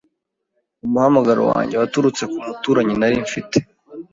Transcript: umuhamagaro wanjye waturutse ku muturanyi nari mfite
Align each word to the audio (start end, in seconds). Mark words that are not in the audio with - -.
umuhamagaro 0.85 1.41
wanjye 1.51 1.75
waturutse 1.81 2.23
ku 2.31 2.37
muturanyi 2.45 2.93
nari 2.99 3.15
mfite 3.25 3.57